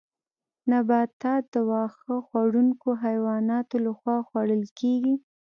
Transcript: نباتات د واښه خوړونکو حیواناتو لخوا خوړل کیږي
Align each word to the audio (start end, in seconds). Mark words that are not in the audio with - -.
نباتات 0.69 1.43
د 1.53 1.55
واښه 1.69 2.15
خوړونکو 2.27 2.89
حیواناتو 3.03 3.75
لخوا 3.85 4.17
خوړل 4.27 4.63
کیږي 4.79 5.15